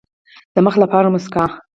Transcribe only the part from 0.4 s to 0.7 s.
د